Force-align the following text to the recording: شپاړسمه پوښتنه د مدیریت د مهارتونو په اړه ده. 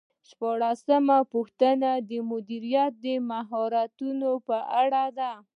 شپاړسمه 0.29 1.17
پوښتنه 1.33 1.89
د 2.09 2.11
مدیریت 2.29 2.91
د 3.05 3.07
مهارتونو 3.29 4.31
په 4.47 4.57
اړه 4.81 5.03
ده. 5.17 5.31